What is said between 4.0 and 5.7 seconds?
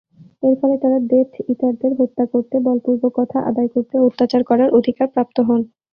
অত্যাচার করার অধিকার প্রাপ্ত হন।